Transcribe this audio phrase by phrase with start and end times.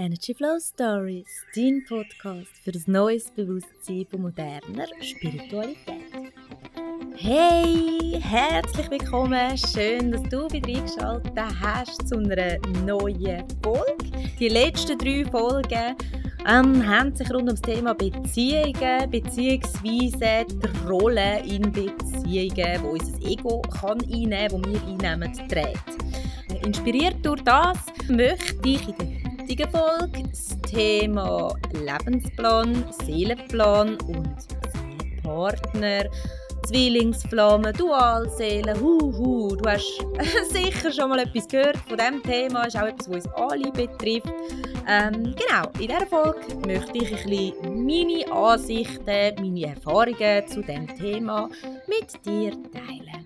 [0.00, 6.32] Energy Flow Stories, dein Podcast für ein neues Bewusstsein von moderner Spiritualität.
[7.16, 9.58] Hey, herzlich willkommen.
[9.58, 14.10] Schön, dass du wieder eingeschaltet hast zu einer neuen Folge.
[14.38, 15.94] Die letzten drei Folgen
[16.48, 20.46] ähm, haben sich rund ums Thema Beziehungen bzw.
[20.46, 26.64] die Rolle in Beziehungen, wo unser Ego kann einnehmen kann, die wir einnehmen, trägt.
[26.64, 27.76] Inspiriert durch das
[28.08, 29.09] möchte ich in der
[29.50, 36.04] heutigen Folge das Thema Lebensplan, Seelenplan und Seelenpartner
[36.68, 39.56] Zwillingsflamme, Dualseelen, huhu.
[39.56, 40.04] Du hast
[40.52, 42.64] sicher schon mal etwas gehört von diesem Thema.
[42.64, 44.32] Ist auch etwas, was uns alle betrifft.
[44.86, 50.86] Ähm, genau, in dieser Folge möchte ich ein bisschen meine Ansichten, meine Erfahrungen zu diesem
[50.96, 51.48] Thema
[51.88, 53.19] mit dir teilen.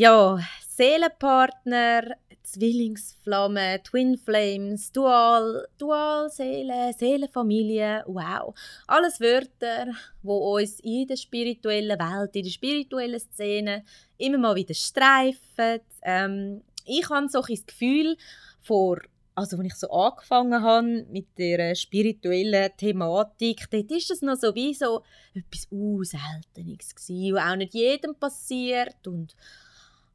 [0.00, 0.38] Ja,
[0.76, 8.54] Seelenpartner, Zwillingsflamme, Twin Flames, Dual, Dualseele, Seelenfamilie, wow.
[8.86, 9.86] Alles Wörter,
[10.22, 13.84] die uns in der spirituellen Welt, in der spirituellen Szene
[14.18, 15.80] immer mal wieder streifen.
[16.02, 18.16] Ähm, ich habe so ein Gefühl,
[18.60, 19.00] vor
[19.34, 24.54] also als ich so angefangen habe mit der spirituellen Thematik, dort ist das noch so
[24.54, 25.02] wie so
[25.34, 29.34] etwas uh, Seltenes gewesen, auch nicht jedem passiert und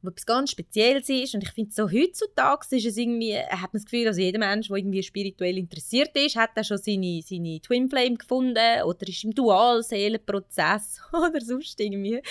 [0.04, 1.34] wo etwas ganz Spezielles ist.
[1.34, 4.68] Und ich finde, so heutzutage ist es irgendwie, hat man das Gefühl, also jeder Mensch,
[4.68, 9.34] der irgendwie spirituell interessiert ist, hat schon seine, seine Twin Flame gefunden oder ist im
[9.34, 12.22] Dualseelenprozess oder sonst irgendwie äh,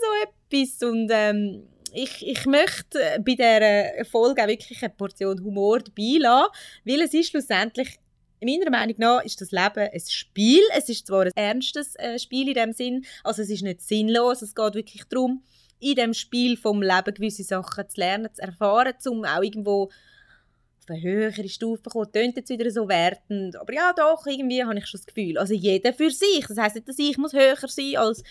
[0.00, 0.82] so etwas.
[0.82, 6.52] Und ähm, ich, ich möchte bei dieser Folge auch wirklich eine Portion Humor dabei lassen,
[6.84, 7.98] weil es ist schlussendlich
[8.40, 10.62] meiner Meinung nach ist das Leben ein Spiel.
[10.76, 14.42] Es ist zwar ein ernstes äh, Spiel in dem Sinn, also es ist nicht sinnlos,
[14.42, 15.42] es geht wirklich darum,
[15.80, 20.90] in dem Spiel vom Leben gewisse Sachen zu lernen, zu erfahren, um auch irgendwo auf
[20.90, 22.12] eine höhere Stufe zu kommen.
[22.12, 25.38] Tönt jetzt wieder so wertend, aber ja doch, irgendwie habe ich schon das Gefühl.
[25.38, 26.46] Also jeder für sich.
[26.46, 28.22] Das heisst nicht, dass ich muss höher sein als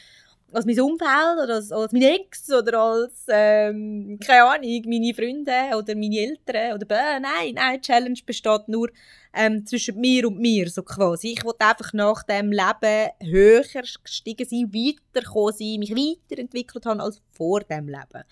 [0.51, 5.77] als mein Umfeld oder als, als mein Ex oder als, ähm, keine Ahnung, meine Freunde
[5.77, 8.89] oder meine Eltern oder bäh, nein, nein, die Challenge besteht nur
[9.37, 11.33] ähm, zwischen mir und mir, so quasi.
[11.37, 13.63] Ich wollte einfach nach dem Leben höher
[14.03, 18.23] gestiegen sein, weitergekommen sein, mich weiterentwickelt haben als vor dem Leben.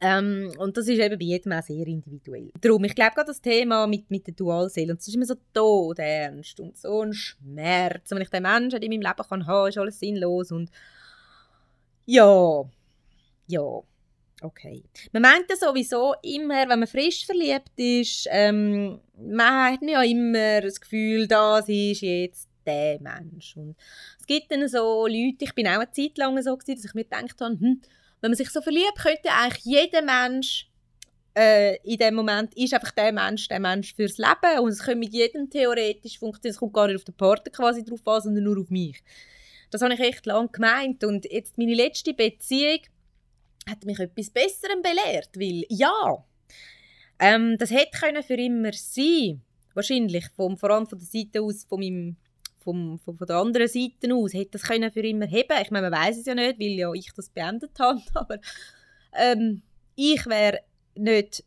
[0.00, 2.50] Ähm, und das ist eben bei jedem auch sehr individuell.
[2.60, 5.36] Darum, ich glaube gerade das Thema mit, mit der Dualseele, und das ist immer so
[5.52, 8.10] todernst und so ein Schmerz.
[8.10, 10.70] Wenn ich den Menschen in meinem Leben kann haben, ist alles sinnlos und
[12.06, 12.64] ja,
[13.46, 13.80] ja,
[14.44, 14.82] okay.
[15.12, 20.60] Man meint ja sowieso immer, wenn man frisch verliebt ist, ähm, man hat ja immer
[20.60, 23.56] das Gefühl, das ist jetzt der Mensch.
[23.56, 23.76] Und
[24.18, 26.94] es gibt dann so Leute, ich bin auch eine Zeit lang so gewesen, dass ich
[26.94, 27.80] mir gedacht habe, hm,
[28.20, 30.70] wenn man sich so verliebt, könnte eigentlich jeder Mensch
[31.36, 35.00] äh, in dem Moment ist einfach der Mensch der Mensch fürs Leben und es könnte
[35.00, 36.54] mit jedem theoretisch funktionieren.
[36.54, 39.02] Es kommt gar nicht auf den Partner quasi drauf an, sondern nur auf mich.
[39.70, 42.78] Das habe ich echt lange gemeint und jetzt meine letzte Beziehung
[43.68, 46.24] hat mich etwas Besserem belehrt, weil ja,
[47.18, 49.42] ähm, das hätte können für immer sein,
[49.74, 52.16] wahrscheinlich vom, vor allem von der Seite aus von meinem
[52.64, 55.90] vom, von, von der anderen Seite aus hätte das können für immer heben Ich meine,
[55.90, 58.38] man weiß es ja nicht, weil ja ich das beendet habe, aber
[59.12, 59.62] ähm,
[59.94, 60.60] ich wäre
[60.96, 61.44] nicht,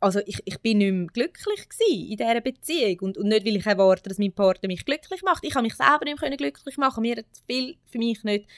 [0.00, 3.66] also ich, ich bin nicht mehr glücklich in dieser Beziehung und, und nicht, weil ich
[3.66, 5.44] erwarte, dass mein Partner mich glücklich macht.
[5.44, 8.48] Ich habe mich selber nicht mehr glücklich machen Mir hat viel für mich nicht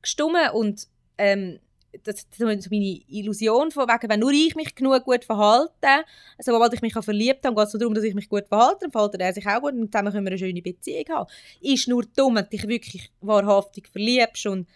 [0.00, 0.86] gestummen und
[1.18, 1.58] ähm,
[2.04, 6.04] das, ist meine Illusion von wegen, wenn nur ich mich genug gut verhalte,
[6.36, 8.92] also sobald ich mich verliebt habe, geht es darum, dass ich mich gut verhalte, dann
[8.92, 11.30] verhält er sich auch gut und zusammen können wir eine schöne Beziehung haben.
[11.60, 14.68] Ist nur dumm, wenn du dich wirklich wahrhaftig verliebst und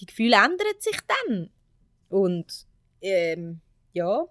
[0.00, 1.50] die Gefühle ändern sich dann.
[2.08, 2.66] Und
[3.00, 3.60] ähm,
[3.92, 4.26] ja,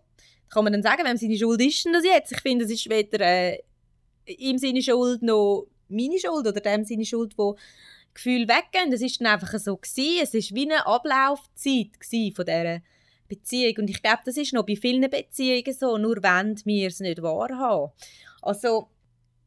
[0.50, 2.32] kann man dann sagen, wem seine Schuld ist denn das jetzt?
[2.32, 3.60] Ich finde, es ist weder äh,
[4.26, 7.58] ihm seine Schuld noch meine Schuld oder dem seine Schuld, wo
[8.14, 8.92] Gefühl weggehen.
[8.92, 10.20] Das ist dann einfach so gewesen.
[10.22, 11.92] Es ist wie eine Ablaufzeit
[12.36, 12.82] von dieser
[13.28, 13.76] Beziehung.
[13.80, 17.22] Und ich glaube, das ist noch bei vielen Beziehungen so, nur wenn wir es nicht
[17.22, 17.92] wahrhaben.
[18.42, 18.90] Also,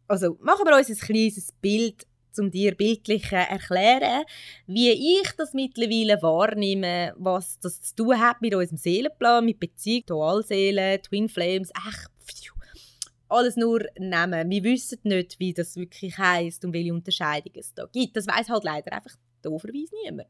[0.09, 2.07] also machen wir uns ein kleines Bild
[2.39, 4.25] um dir bildlich erklären,
[4.67, 10.07] wie ich das mittlerweile wahrnehme, was das zu tun hat mit unserem Seelenplan, mit Beziehung,
[10.07, 12.11] Dualseelen, Twin Flames, echt
[13.35, 14.51] alles nur nehmen.
[14.51, 18.17] Wir wissen nicht, wie das wirklich heißt und welche Unterscheidungen es da gibt.
[18.17, 20.29] Das weiß halt leider einfach dooferweise niemand.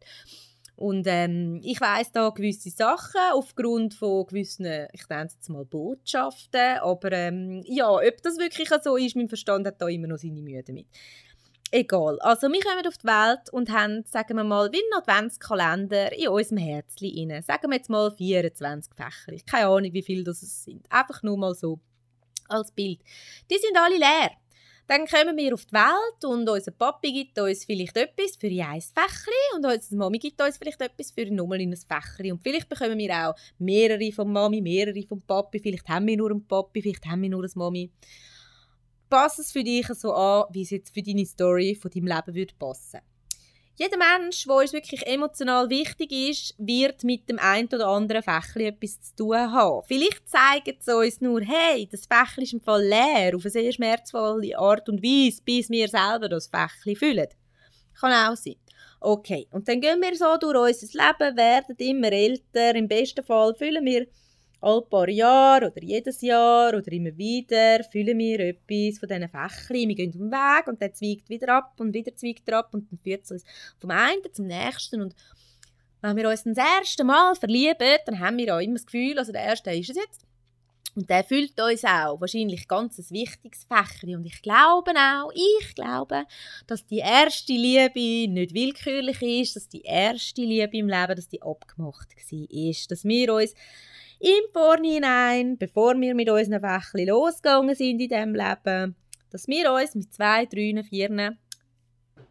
[0.77, 5.65] Und ähm, ich weiß da gewisse Sachen aufgrund von gewissen, ich nenne es jetzt mal
[5.65, 10.19] Botschaften, aber ähm, ja, ob das wirklich so ist, mein Verstand hat da immer noch
[10.19, 10.87] seine Mühe damit.
[11.71, 12.19] egal.
[12.21, 16.29] Also wir kommen auf die Welt und haben, sagen wir mal, wie ein Adventskalender in
[16.29, 17.43] unserem Herzchen rein.
[17.43, 19.45] Sagen wir jetzt mal 24 Fächer.
[19.47, 20.91] Keine Ahnung, wie viele das sind.
[20.91, 21.81] Einfach nur mal so
[22.49, 23.01] als Bild.
[23.51, 24.31] Die sind alle leer.
[24.87, 28.83] Dann kommen wir auf die Welt und unser Papi gibt uns vielleicht etwas für ein
[28.83, 32.31] Fächli und unsere Mami gibt uns vielleicht etwas für nochmal in ein Fächli.
[32.31, 35.59] Und vielleicht bekommen wir auch mehrere von Mami, mehrere von Papi.
[35.59, 37.91] Vielleicht haben wir nur einen Papi, vielleicht haben wir nur eine Mami.
[39.09, 42.35] Pass es für dich so an, wie es jetzt für deine Story von deinem Leben
[42.35, 43.01] würde passen
[43.77, 48.67] jeder Mensch, der uns wirklich emotional wichtig ist, wird mit dem einen oder anderen Fächli
[48.67, 49.83] etwas zu tun haben.
[49.87, 53.73] Vielleicht zeigen sie uns nur, hey, das Fächli ist im Fall leer, auf eine sehr
[53.73, 57.29] schmerzvolle Art und Weise, bis wir selber das Fächli füllen.
[57.99, 58.57] Kann auch sein.
[59.01, 62.75] Okay, und dann gehen wir so durch unser Leben, werden immer älter.
[62.75, 64.07] Im besten Fall füllen wir
[64.65, 69.89] alle paar Jahre oder jedes Jahr oder immer wieder füllen wir etwas von diesen Fächern.
[69.89, 72.71] Wir gehen auf den Weg und dann zweigt wieder ab und wieder zweigt er ab
[72.73, 73.45] und dann führt es uns
[73.79, 75.03] vom einen zum nächsten.
[75.03, 75.15] Und
[76.01, 79.33] wenn wir uns das erste Mal verlieben, dann haben wir auch immer das Gefühl, also
[79.33, 80.27] der erste ist es jetzt.
[80.95, 84.17] Und der füllt uns auch wahrscheinlich ganz ein wichtiges Fächer.
[84.17, 86.25] Und ich glaube auch, ich glaube,
[86.69, 91.43] dass die erste Liebe nicht willkürlich ist, dass die erste Liebe im Leben, dass die
[91.43, 92.75] abgemacht war.
[92.89, 93.55] Dass wir uns
[94.21, 98.97] im Vorhinein, bevor wir mit unseren Fächchen losgegangen sind in diesem Leben,
[99.31, 101.37] dass wir uns mit zwei, drei, vier,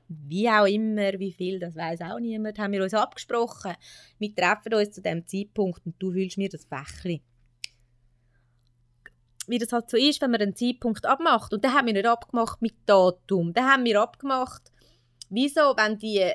[0.07, 3.73] wie auch immer, wie viel, das weiß auch niemand, haben wir uns abgesprochen.
[4.19, 7.21] Wir treffen uns zu dem Zeitpunkt und du fühlst mir das Fächli.
[9.47, 11.53] Wie das halt so ist, wenn man einen Zeitpunkt abmacht.
[11.53, 13.53] Und dann haben wir nicht abgemacht mit Datum.
[13.53, 14.71] Dann haben wir abgemacht,
[15.29, 16.31] wieso, wenn, die,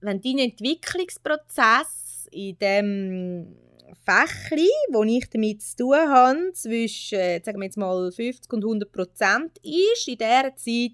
[0.00, 3.56] wenn dein Entwicklungsprozess in dem
[3.94, 8.64] Fächli, wo ich damit zu tun habe, zwischen, äh, sagen wir jetzt mal 50 und
[8.64, 10.08] 100 Prozent ist.
[10.08, 10.92] In dieser Zeit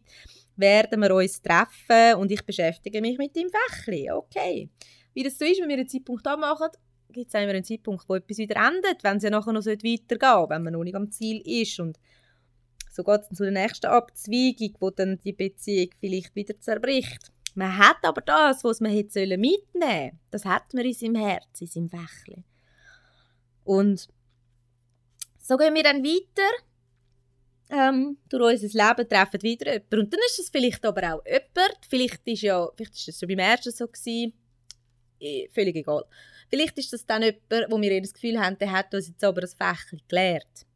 [0.56, 4.10] werden wir uns treffen und ich beschäftige mich mit dem Fächli.
[4.10, 4.68] Okay.
[5.14, 6.68] Wie das so ist, wenn wir einen Zeitpunkt anmachen,
[7.12, 10.18] gibt es immer einen Zeitpunkt, wo etwas wieder endet, wenn es ja nachher noch weitergehen
[10.20, 11.80] sollte, wenn man noch nicht am Ziel ist.
[11.80, 11.98] Und
[12.90, 17.32] so geht es zu der nächsten Abzweigung, wo dann die Beziehung vielleicht wieder zerbricht.
[17.54, 21.60] Man hat aber das, was man hätte mitnehmen sollen, das hat man in seinem Herz,
[21.60, 22.44] in seinem Fächli.
[23.64, 24.08] Und
[25.38, 26.50] so gehen wir dann weiter
[27.70, 29.98] ähm, durch unser Leben, treffen wieder jemanden.
[30.00, 33.28] Und dann ist es vielleicht aber auch jemand, vielleicht ist ja, vielleicht ist es schon
[33.28, 34.32] beim ersten so gewesen,
[35.52, 36.04] völlig egal.
[36.48, 39.42] Vielleicht ist das dann jemand, wo wir das Gefühl haben, der hat uns jetzt aber
[39.42, 40.66] ein Fächchen gelehrt.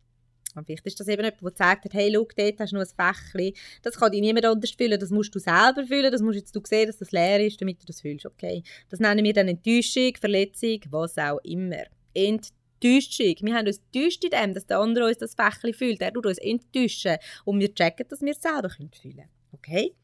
[0.54, 2.86] Und vielleicht ist das eben jemand, der gesagt hat, hey, schau, dort hast du noch
[2.86, 3.52] ein Fächchen.
[3.82, 6.60] Das kann dir niemand anders füllen, das musst du selber füllen, das musst jetzt du
[6.64, 8.26] sehen, dass das leer ist, damit du das fühlst.
[8.26, 8.62] Okay.
[8.88, 11.84] Das nennen wir dann Enttäuschung, Verletzung, was auch immer.
[12.14, 12.63] Enttäuschung.
[12.84, 13.34] Enttäuschung.
[13.40, 16.00] Wir haben uns enttäuscht in dem, dass der andere uns das Fächchen fühlt.
[16.02, 17.16] Er tut uns enttäuschen.
[17.44, 19.28] Und wir checken, dass wir es selber fühlen können.
[19.52, 19.94] Okay?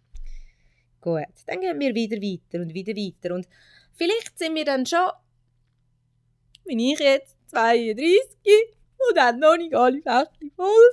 [1.01, 1.25] Gut.
[1.47, 3.35] Dann gehen wir wieder weiter und wieder weiter.
[3.35, 3.49] Und
[3.93, 5.11] vielleicht sind wir dann schon,
[6.65, 8.23] wie ich jetzt, 32
[9.11, 10.91] und haben noch nicht alle Fächchen voll.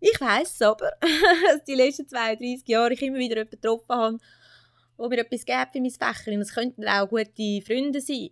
[0.00, 4.18] Ich weiss es aber, dass die letzten 32 Jahre ich immer wieder jemanden getroffen habe,
[4.96, 6.40] wo mir etwas gibt für mein Fächchen.
[6.40, 8.30] Es könnten auch gute Freunde sein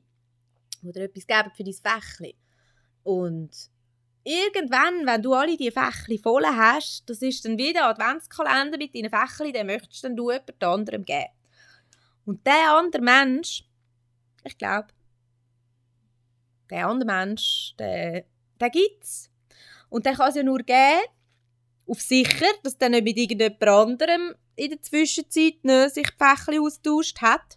[0.84, 2.36] oder etwas geben für dein Fächli.
[3.02, 3.50] Und
[4.24, 8.94] irgendwann, wenn du alle diese Fächli voll hast, das ist dann wieder ein Adventskalender mit
[8.94, 11.30] deinen Fächli, den möchtest dann du jemand anderem geben.
[12.24, 13.64] Und der andere Mensch,
[14.44, 14.88] ich glaube,
[16.70, 18.24] der andere Mensch, der,
[18.60, 19.30] der gibt es.
[19.88, 21.06] Und der kann es ja nur geben,
[21.86, 26.58] auf sicher, dass der nicht mit irgendjemand anderem in der Zwischenzeit ne, sich die Fächli
[26.58, 27.56] austauscht hat.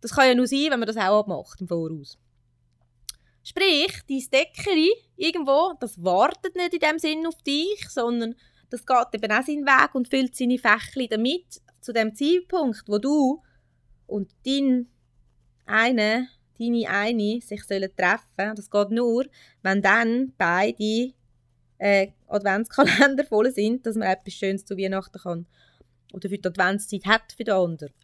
[0.00, 2.18] Das kann ja nur sein, wenn man das auch abmacht im Voraus.
[3.48, 8.34] Sprich, dein Deckeri irgendwo, das wartet nicht in dem Sinn auf dich, sondern
[8.68, 12.98] das geht eben auch seinen Weg und füllt seine Fächli damit zu dem Zeitpunkt, wo
[12.98, 13.42] du
[14.06, 14.88] und dein
[15.64, 16.28] eine,
[16.58, 18.54] deine eine sich sollen treffen.
[18.54, 19.24] Das geht nur,
[19.62, 21.14] wenn dann beide
[21.78, 25.46] äh, Adventskalender voll sind, dass man etwas Schönes zu Weihnachten kann
[26.12, 27.94] oder für die Adventszeit hat für den anderen.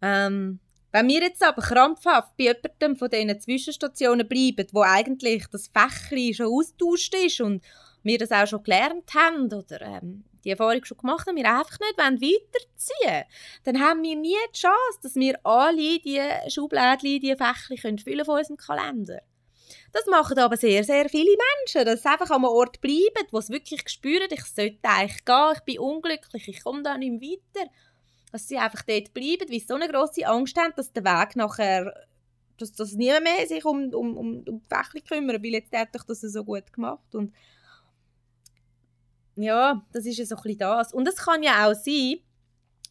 [0.00, 0.60] Ähm,
[0.92, 6.34] wenn wir jetzt aber krampfhaft bei jemandem von diesen Zwischenstationen bleiben, wo eigentlich das Fächchen
[6.34, 7.62] schon austauscht ist und
[8.02, 11.78] wir das auch schon gelernt haben oder ähm, die Erfahrung schon gemacht haben, wir einfach
[11.80, 13.24] nicht weiterziehen
[13.64, 18.38] dann haben wir nie die Chance, dass wir alle diese Schublädchen, diese Fächchen füllen von
[18.38, 19.20] unserem Kalender.
[19.92, 23.40] Das machen aber sehr, sehr viele Menschen, dass sie einfach an einem Ort bleiben, wo
[23.40, 27.68] sie wirklich spüren, ich sollte eigentlich gehen, ich bin unglücklich, ich komme da nicht weiter
[28.32, 31.36] dass sie einfach dort bleiben, weil sie so eine grosse Angst haben, dass der Weg
[31.36, 31.92] nachher,
[32.58, 35.94] dass, dass niemand mehr sich um, um, um, um die Fächli kümmert, weil jetzt hat
[35.94, 37.32] doch das so gut gemacht und
[39.36, 40.92] ja, das ist ja so ein das.
[40.92, 42.16] Und es kann ja auch sein,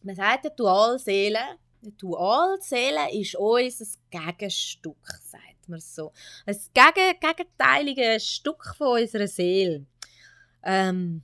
[0.02, 1.38] man sagt ja Dualseele,
[1.82, 6.12] die Dualseele ist unser Gegenstück, sagt man so.
[6.46, 9.86] Ein gegen, gegenteiliges Stück von unserer Seele.
[10.62, 11.22] Ähm,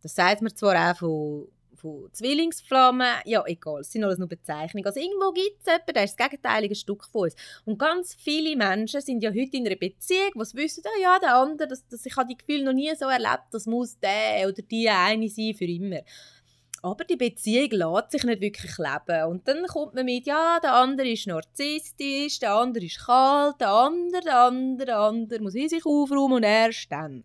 [0.00, 1.48] das sagt man zwar auch von,
[1.82, 4.86] von Zwillingsflammen, ja egal, es sind alles nur Bezeichnungen.
[4.86, 7.34] Also irgendwo gibt es jemanden, der ist das gegenteilige Stück von uns.
[7.64, 11.34] Und ganz viele Menschen sind ja heute in einer Beziehung, die wissen, oh ja, der
[11.34, 14.62] andere, das, das, ich habe die Gefühle noch nie so erlebt, das muss der oder
[14.62, 16.00] die eine sein für immer.
[16.84, 19.24] Aber die Beziehung lässt sich nicht wirklich leben.
[19.28, 23.70] Und dann kommt man mit, ja, der andere ist narzisstisch, der andere ist kalt, der
[23.70, 27.24] andere, der andere, der andere muss in sich aufräumen und erst dann.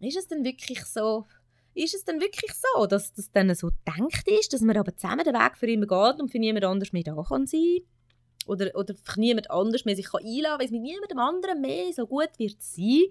[0.00, 1.24] Ist es denn wirklich so,
[1.76, 5.24] ist es denn wirklich so, dass das dann so gedacht ist, dass man aber zusammen
[5.24, 7.80] den Weg für immer geht und für niemand anders mehr da kann sein
[8.46, 11.92] oder, oder für niemand anders mehr sich einladen kann, weil es mit niemandem anderen mehr
[11.92, 13.04] so gut wird sein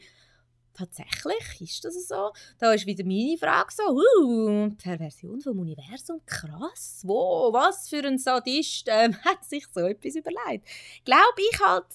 [0.75, 2.31] tatsächlich ist das so?
[2.59, 8.17] Da ist wieder meine Frage so, uh, Perversion vom Universum, krass, wo, was für ein
[8.17, 10.67] Sadist ähm, hat sich so etwas überlegt?
[11.05, 11.85] Glaube ich halt,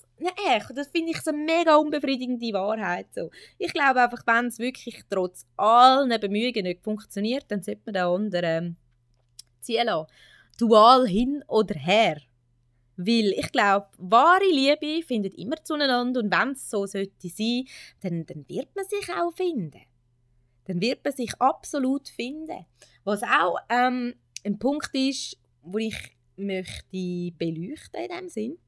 [0.47, 3.07] echt, das finde ich so mega unbefriedigende Wahrheit.
[3.15, 3.31] So.
[3.59, 8.03] Ich glaube einfach, wenn es wirklich trotz allen Bemühungen nicht funktioniert, dann sollte man den
[8.03, 8.77] anderen ähm,
[9.61, 10.07] ziehen lassen.
[10.59, 12.21] Dual hin oder her.
[12.97, 17.65] Weil ich glaube, wahre Liebe findet immer zueinander und wenn es so sollte sein,
[18.03, 19.81] dann, dann wird man sich auch finden.
[20.67, 22.67] Dann wird man sich absolut finden.
[23.05, 25.97] Was auch ähm, ein Punkt ist, wo ich
[26.37, 28.59] möchte beleuchten in dem Sinn.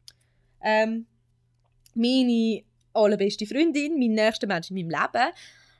[0.62, 1.06] Ähm,
[1.94, 5.32] meine allerbeste Freundin, mein nächster Mensch in meinem Leben,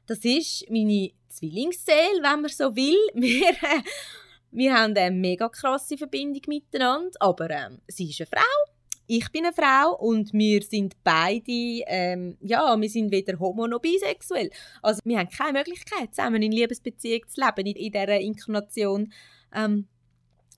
[0.06, 2.98] das ist meine Zwillingsseele, wenn man so will.
[3.14, 3.54] Wir
[4.54, 8.72] wir haben eine mega krasse Verbindung miteinander, aber ähm, sie ist eine Frau,
[9.06, 11.42] ich bin eine Frau und wir sind beide,
[11.86, 14.50] ähm, ja, wir sind weder homo noch bisexuell.
[14.82, 19.12] Also wir haben keine Möglichkeit, zusammen in Liebesbeziehung zu leben, in, in dieser Inkarnation,
[19.54, 19.88] ähm,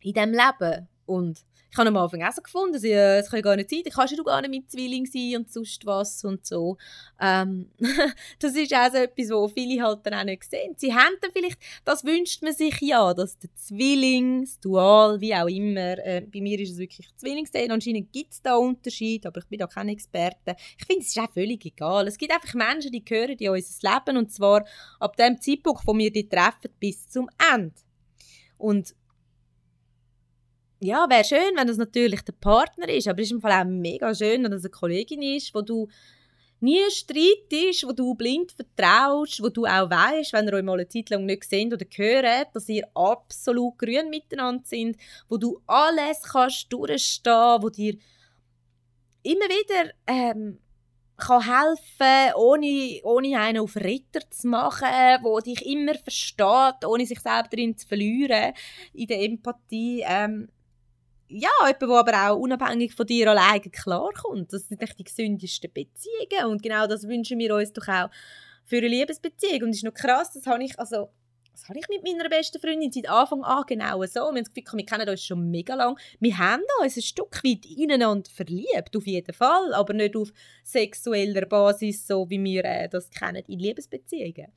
[0.03, 0.89] in diesem Leben.
[1.07, 3.93] Und ich habe am Anfang auch so gefunden, äh, es kann gar nicht sein, dann
[3.93, 6.77] kannst du gar nicht mit Zwilling sein und sonst was und so.
[7.21, 7.69] Ähm,
[8.39, 10.75] das ist auch so etwas, wo viele halt dann auch nicht sehen.
[10.77, 15.35] Sie haben dann vielleicht, das wünscht man sich ja, dass der Zwilling, das Dual, wie
[15.35, 19.41] auch immer, äh, bei mir ist es wirklich Zwillingssehen, anscheinend gibt es da Unterschiede, aber
[19.41, 20.55] ich bin da kein Experte.
[20.79, 22.07] Ich finde, es ist auch völlig egal.
[22.07, 24.65] Es gibt einfach Menschen, die gehören in unser Leben und zwar
[25.01, 27.75] ab dem Zeitpunkt, wo wir die treffen, bis zum Ende.
[28.59, 28.95] Und
[30.81, 33.65] ja, wäre schön, wenn das natürlich der Partner ist, aber es ist im Fall auch
[33.65, 35.89] mega schön, wenn das eine Kollegin ist, wo du
[36.61, 40.89] nie streitest, wo du blind vertraust, wo du auch weißt, wenn ihr euch mal eine
[40.89, 44.97] Zeit lang nicht gesehen oder gehört, dass ihr absolut grün miteinander sind,
[45.29, 47.97] wo du alles kannst durchstehen, wo dir
[49.23, 50.59] immer wieder ähm,
[51.17, 54.89] kann helfen, ohne, ohne einen auf Ritter zu machen,
[55.23, 58.53] wo dich immer versteht, ohne sich selber darin zu verlieren,
[58.93, 60.03] in der Empathie.
[60.07, 60.49] Ähm,
[61.29, 64.53] ja, jemand, der aber auch unabhängig von dir alleine klarkommt.
[64.53, 68.11] Das sind echt die gesündesten Beziehungen und genau das wünschen wir uns doch auch
[68.65, 69.65] für eine Liebesbeziehung.
[69.65, 71.11] Und es ist noch krass, das habe ich, also,
[71.53, 74.21] das habe ich mit meiner besten Freundin seit Anfang an genau so.
[74.21, 75.99] Wir haben das Gefühl, wir kennen uns schon mega lang.
[76.21, 81.47] Wir haben uns ein Stück weit ineinander verliebt, auf jeden Fall, aber nicht auf sexueller
[81.47, 84.53] Basis, so wie wir äh, das kennen in Liebesbeziehungen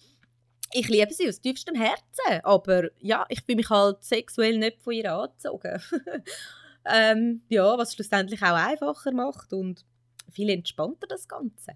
[0.72, 4.94] ich liebe sie aus tiefstem Herzen, aber ja, ich fühle mich halt sexuell nicht von
[4.94, 5.82] ihr angezogen.
[6.86, 9.86] ähm, ja, was schlussendlich auch einfacher macht und
[10.32, 11.72] viel entspannter das Ganze.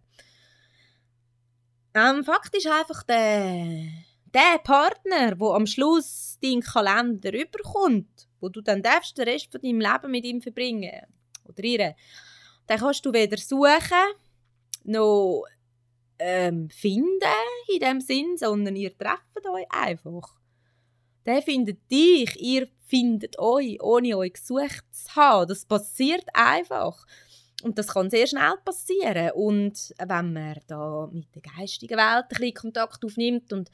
[1.93, 3.86] Ähm, Fakt ist einfach der,
[4.33, 9.62] der Partner, wo am Schluss deinen Kalender überkommt, wo du dann darfst den Rest von
[9.62, 11.05] deinem Leben mit ihm verbringen
[11.45, 11.95] oder ihr,
[12.69, 14.15] den kannst du weder suchen
[14.83, 15.45] noch
[16.22, 17.10] ähm, finden
[17.74, 20.40] in dem Sinn, sondern ihr trefft euch einfach.
[21.25, 25.48] Der findet dich, ihr findet euch, ohne euch gesucht zu haben.
[25.48, 27.06] Das passiert einfach.
[27.63, 29.32] Und das kann sehr schnell passieren.
[29.36, 33.70] Und wenn man da mit der geistigen Welt ein bisschen Kontakt aufnimmt und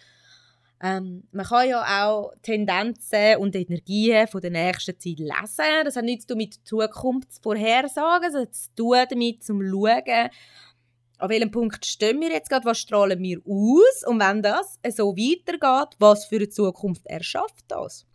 [0.83, 5.83] ähm, man kann ja auch Tendenzen und Energien von der nächsten Zeit lesen.
[5.83, 10.29] Das hat nichts mit Zukunftsvorhersagen, sondern zu tun damit, zum Schauen,
[11.17, 15.15] an welchem Punkt stehen wir jetzt gerade, was strahlen wir aus und wenn das so
[15.15, 18.05] weitergeht, was für eine Zukunft erschafft das?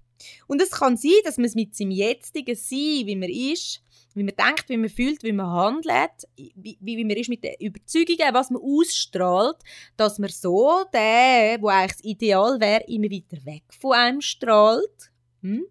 [0.46, 3.82] Und es kann sein, dass man es mit seinem jetzigen Sein, wie man ist,
[4.14, 7.54] wie man denkt, wie man fühlt, wie man handelt, wie, wie man ist mit den
[7.58, 9.56] Überzeugungen, was man ausstrahlt,
[9.96, 15.10] dass man so der, wo eigentlich das Ideal wäre, immer weiter weg von einem strahlt.
[15.42, 15.64] Hm?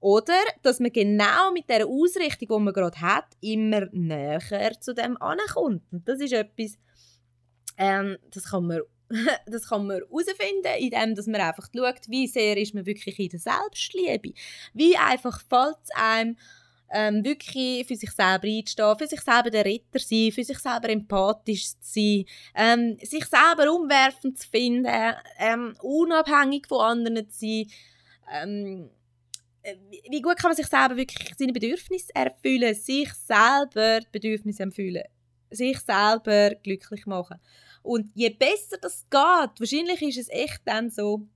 [0.00, 5.20] Oder dass man genau mit der Ausrichtung, die man gerade hat, immer näher zu dem
[5.20, 5.82] ankommt.
[5.90, 6.78] Und das ist etwas,
[7.76, 8.80] ähm, das kann man
[9.46, 13.30] das kann man herausfinden, indem dass man einfach schaut, wie sehr ist man wirklich in
[13.30, 14.34] der Selbstliebe.
[14.74, 16.36] Wie einfach fällt es einem,
[16.90, 20.88] ähm, wirklich für sich selber einzustehen, für sich selber der Retter sein, für sich selber
[20.88, 22.24] empathisch zu sein,
[22.54, 27.64] ähm, sich selber umwerfend zu finden, ähm, unabhängig von anderen zu
[28.26, 28.90] sein.
[30.10, 35.04] Wie gut kann man sich selber wirklich seine Bedürfnisse erfüllen, sich selber die Bedürfnisse erfüllen,
[35.50, 37.38] sich selber glücklich machen.
[37.82, 41.26] Und je besser das geht, wahrscheinlich ist es echt dann so,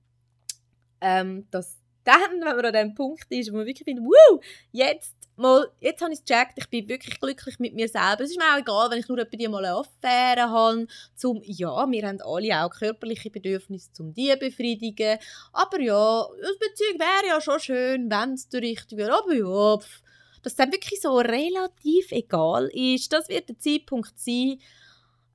[1.01, 5.15] ähm, dass dann, wenn man an dem Punkt ist, wo man wirklich findet, wow, jetzt
[5.35, 8.21] mal, jetzt habe ich es gecheckt, ich bin wirklich glücklich mit mir selber.
[8.21, 11.41] Es ist mir auch egal, wenn ich nur bei dir mal eine Affäre habe, zum,
[11.43, 15.17] ja, wir haben alle auch körperliche Bedürfnisse, um die zu befriedigen,
[15.51, 19.77] aber ja, das Beziehung wäre ja schon schön, wenn es der richtige wäre, aber ja,
[19.77, 20.01] pff,
[20.43, 24.59] dass es dann wirklich so relativ egal ist, das wird der Zeitpunkt sein,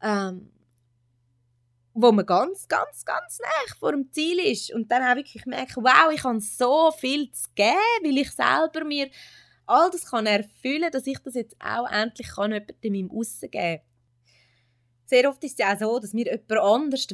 [0.03, 0.51] ähm,
[1.95, 4.73] wo man ganz, ganz, ganz nah vor dem Ziel ist.
[4.73, 8.85] Und dann auch wirklich merken, wow, ich habe so viel zu geben, weil ich selber
[8.85, 9.09] mir
[9.69, 13.83] all das kann erfüllen, dass ich das jetzt auch endlich kann jemandem im Aussen geben
[15.09, 17.07] sehr oft ist es ja auch so, dass wir jemand anders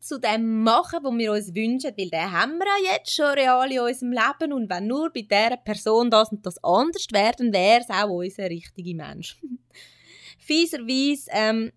[0.00, 3.70] zu dem machen, was wir uns wünschen, weil den haben wir ja jetzt schon real
[3.70, 7.52] in unserem Leben und wenn nur bei dieser Person das und das anders wäre, dann
[7.52, 9.38] wäre es auch unser richtiger Mensch.
[10.38, 11.72] Fieserweise ähm,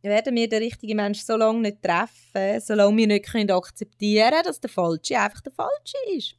[0.00, 4.44] werden wir den richtigen Mensch so lange nicht treffen, solange wir nicht können akzeptieren können,
[4.44, 6.36] dass der Falsche einfach der Falsche ist.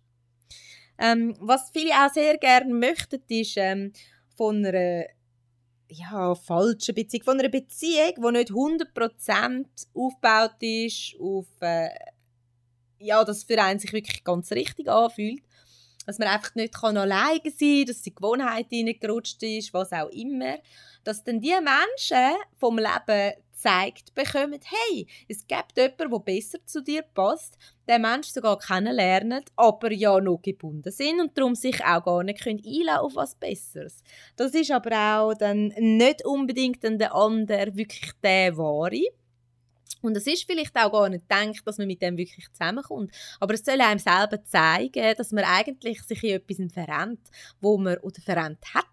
[0.97, 3.91] Ähm, was viele auch sehr gerne möchten, ist ähm,
[4.35, 5.05] von einer
[5.89, 11.89] ja, falschen Beziehung, von einer Beziehung, die nicht 100% aufgebaut ist auf, äh,
[12.99, 15.43] ja, dass für einen sich wirklich ganz richtig anfühlt.
[16.05, 20.09] Dass man einfach nicht kann alleine sein kann, dass die Gewohnheit reingerutscht ist, was auch
[20.09, 20.57] immer.
[21.03, 23.33] Dass dann die Menschen vom Leben
[23.63, 29.43] gezeigt bekommen, hey, es gibt jemanden, der besser zu dir passt, den Mensch sogar kennenlernen,
[29.55, 34.03] aber ja noch gebunden sind und darum sich auch gar nicht können auf was Besseres.
[34.35, 39.01] Das ist aber auch dann nicht unbedingt dann der andere wirklich der wahre.
[40.01, 43.11] Und es ist vielleicht auch gar nicht gedacht, dass man mit dem wirklich zusammenkommt.
[43.39, 47.21] Aber es soll einem selber zeigen, dass man eigentlich sich in etwas verrennt,
[47.61, 48.85] wo man oder verrennt hat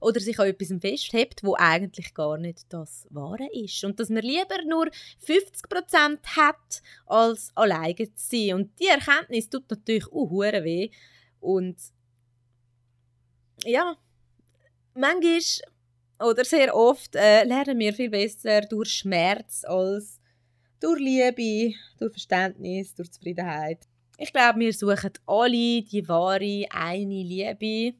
[0.00, 3.82] oder sich an etwas festhebt, wo eigentlich gar nicht das Wahre ist.
[3.84, 4.88] Und dass man lieber nur
[5.26, 8.54] 50% hat, als alleine zu sein.
[8.54, 10.90] Und die Erkenntnis tut natürlich auch weh.
[11.40, 11.76] Und
[13.64, 13.96] ja,
[14.94, 15.40] manchmal
[16.20, 20.20] oder sehr oft äh, lernen wir viel besser durch Schmerz als
[20.78, 23.86] durch Liebe, durch Verständnis, durch Zufriedenheit.
[24.18, 27.96] Ich glaube, wir suchen alle die wahre, eine Liebe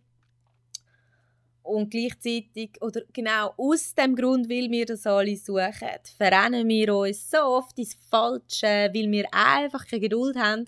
[1.62, 5.72] und gleichzeitig, oder genau aus dem Grund, weil wir das alle suchen,
[6.16, 10.66] verrennen wir uns so oft ins Falsche, weil wir einfach keine Geduld haben,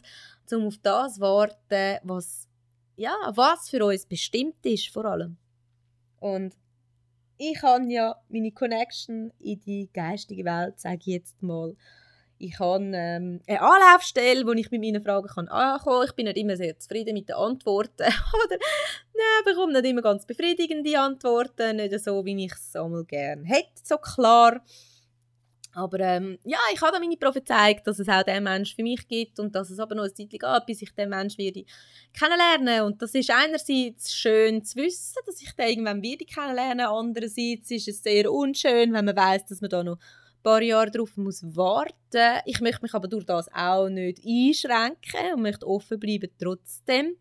[0.52, 2.46] um auf das warten, was,
[2.96, 5.36] ja, was für uns bestimmt ist, vor allem.
[6.20, 6.54] Und
[7.38, 11.74] ich habe ja meine Connection in die geistige Welt, sage ich jetzt mal,
[12.42, 16.06] ich habe ähm, eine Anlaufstelle, wo ich mit meinen Fragen kann ankommen kann.
[16.08, 18.02] Ich bin nicht immer sehr zufrieden mit den Antworten.
[18.44, 18.58] Oder
[19.22, 21.76] nein, bekomme nicht immer ganz befriedigende Antworten.
[21.76, 24.62] Nicht so, wie ich es einmal gerne hätte, so klar.
[25.74, 29.40] Aber ähm, ja, ich habe meine Prophezeiung, dass es auch den Mensch für mich gibt
[29.40, 31.64] und dass es aber noch ein Zeit geht, bis ich den Mensch werde
[32.12, 36.86] kennenlernen Und das ist einerseits schön zu wissen, dass ich den irgendwann wieder kennenlernen.
[36.86, 39.98] Andererseits ist es sehr unschön, wenn man weiß, dass man da noch
[40.42, 42.40] paar Jahre darauf muss warten.
[42.44, 47.16] Ich möchte mich aber durch das auch nicht einschränken und möchte offen bleiben trotzdem.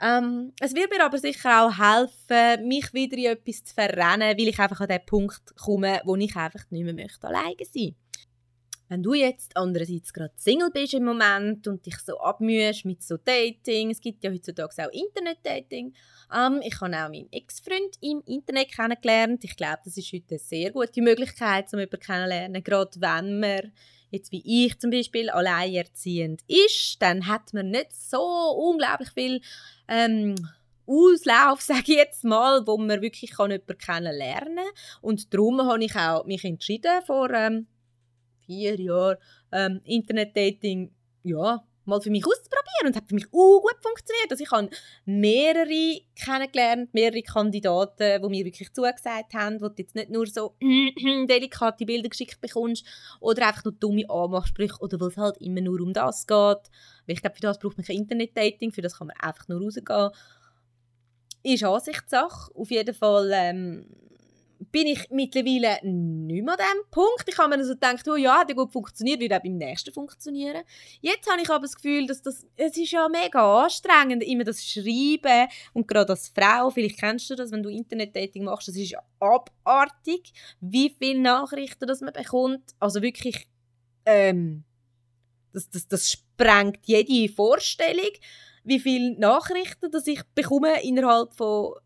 [0.00, 4.48] Ähm, es wird mir aber sicher auch helfen, mich wieder in etwas zu verrennen, weil
[4.48, 7.94] ich einfach an den Punkt komme, wo ich einfach nicht mehr möchte, alleine sein
[8.88, 13.16] wenn du jetzt andererseits gerade Single bist im Moment und dich so abmühst mit so
[13.16, 15.94] Dating, es gibt ja heutzutage auch Internet-Dating.
[16.34, 19.42] Ähm, ich habe auch meinen Ex-Freund im Internet kennengelernt.
[19.44, 22.62] Ich glaube, das ist heute eine sehr gute Möglichkeit, um jemanden kennenzulernen.
[22.62, 23.72] Gerade wenn man,
[24.16, 29.40] jetzt wie ich zum Beispiel, alleinerziehend ist, dann hat man nicht so unglaublich viel
[29.88, 30.34] ähm,
[30.86, 35.00] Auslauf, sage ich jetzt mal, wo man wirklich kann jemanden kennenlernen kann.
[35.00, 37.30] Und darum habe ich auch mich entschieden, vor...
[37.30, 37.66] Ähm,
[38.46, 39.16] vier Jahren
[39.52, 44.30] ähm, Internetdating ja, mal für mich auszuprobieren und hat für mich auch gut funktioniert.
[44.30, 44.70] Also ich habe
[45.04, 50.56] mehrere kennengelernt, mehrere Kandidaten, die mir wirklich zugesagt haben, wo du jetzt nicht nur so
[50.60, 52.84] delikate Bilder geschickt bekommst
[53.20, 56.36] oder einfach nur dumme Anmachsprüche oder weil es halt immer nur um das geht.
[56.36, 59.62] Weil ich glaube, für das braucht man kein Internetdating, für das kann man einfach nur
[59.62, 60.10] rausgehen.
[61.42, 62.52] Ist Ansichtssache.
[62.54, 63.86] Auf jeden Fall ähm,
[64.76, 67.24] bin ich mittlerweile nicht mehr an diesem Punkt.
[67.26, 69.90] Ich habe mir also gedacht, oh ja, hat ja gut funktioniert, wird auch beim nächsten
[69.90, 70.64] funktionieren.
[71.00, 74.62] Jetzt habe ich aber das Gefühl, dass das, es ist ja mega anstrengend, immer das
[74.62, 78.90] Schreiben und gerade als Frau, vielleicht kennst du das, wenn du Internet-Dating machst, das ist
[78.90, 82.74] ja abartig, wie viele Nachrichten das man bekommt.
[82.78, 83.48] Also wirklich,
[84.04, 84.64] ähm,
[85.54, 88.12] das, das, das sprengt jede Vorstellung,
[88.62, 91.76] wie viele Nachrichten dass ich bekomme innerhalb von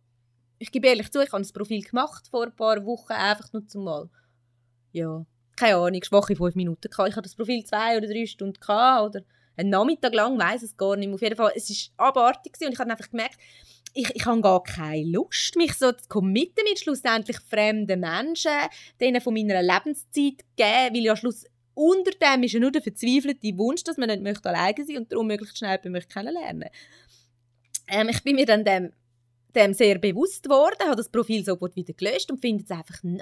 [0.60, 3.66] ich gebe ehrlich zu, ich habe ein Profil gemacht vor ein paar Wochen, einfach nur
[3.66, 4.10] zum Mal.
[4.92, 5.24] Ja,
[5.56, 7.08] keine Ahnung, schwache fünf Minuten gehabt.
[7.08, 9.24] Ich hatte das Profil zwei oder drei Stunden gehabt, oder
[9.56, 11.14] einen Nachmittag lang, weiß es gar nicht mehr.
[11.14, 13.38] Auf jeden Fall, es war abartig und ich habe einfach gemerkt,
[13.94, 18.52] ich, ich habe gar keine Lust, mich so zu committen mit schlussendlich fremden Menschen,
[19.00, 23.56] denen von meiner Lebenszeit geben, weil ja Schluss unter dem ist ja nur der verzweifelte
[23.56, 26.68] Wunsch, dass man nicht möchte alleine sein und darum möglichst schnell jemanden kennenlernen
[27.88, 28.92] ähm, Ich bin mir dann dem
[29.54, 33.20] dem sehr bewusst geworden, habe das Profil sofort wieder gelöscht und finde es einfach, no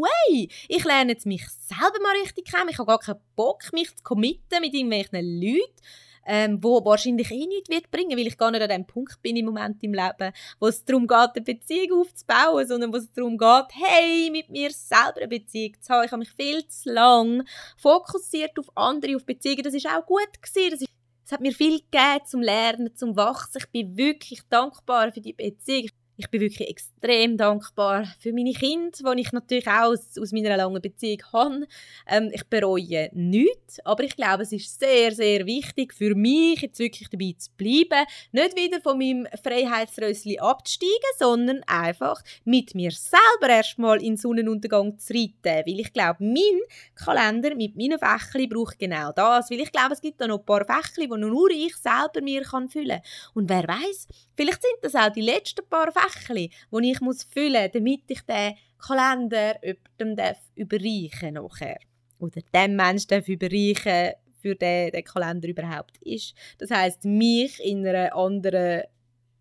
[0.00, 0.48] way!
[0.68, 2.68] Ich lerne jetzt mich selber mal richtig kennen.
[2.70, 5.82] Ich habe gar keinen Bock, mich zu committen mit irgendwelchen Leuten,
[6.26, 9.46] ähm, wahrscheinlich eh nichts wird bringen, weil ich gar nicht an dem Punkt bin im
[9.46, 13.66] Moment im Leben, wo es darum geht, eine Beziehung aufzubauen, sondern wo es darum geht,
[13.72, 16.04] hey, mit mir selber eine Beziehung zu haben.
[16.04, 17.44] Ich habe mich viel zu lang
[17.76, 19.62] fokussiert auf andere, auf Beziehungen.
[19.62, 20.86] Das ist auch gut gewesen.
[21.30, 23.58] Es hat mir viel gegeben zum Lernen, zum Wachsen.
[23.58, 25.88] Ich bin wirklich dankbar für die Beziehung
[26.20, 30.82] ich bin wirklich extrem dankbar für meine Kinder, die ich natürlich auch aus, meiner langen
[30.82, 31.66] Beziehung habe.
[32.06, 36.78] Ähm, ich bereue nichts, aber ich glaube, es ist sehr, sehr wichtig für mich, jetzt
[36.78, 43.48] wirklich dabei zu bleiben, nicht wieder von meinem Freiheitsrössli abzusteigen, sondern einfach mit mir selber
[43.48, 46.60] erstmal in den Sonnenuntergang zu reiten, weil ich glaube, mein
[46.94, 50.44] Kalender mit meinen Fächli braucht genau das, weil ich glaube, es gibt da noch ein
[50.44, 53.32] paar Fächli, die nur ich selber mir kann füllen kann.
[53.32, 54.06] Und wer weiß,
[54.36, 56.50] vielleicht sind das auch die letzten paar Fächli, Päckchen,
[56.82, 59.56] die ich muss füllen muss, damit ich den Kalender
[59.98, 61.78] jemandem überreichen nachher.
[62.18, 66.34] Oder dem Menschen darf überreichen, für den der Kalender überhaupt ist.
[66.58, 68.82] Das heißt mich in einer anderen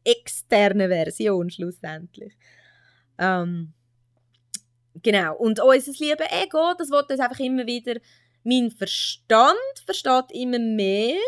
[0.04, 2.34] externen Version schlussendlich.
[3.18, 3.74] Ähm,
[5.02, 5.38] genau.
[5.38, 8.00] Und unser liebes Ego, das wird uns einfach immer wieder
[8.44, 9.56] mein Verstand
[9.86, 11.20] versteht immer mehr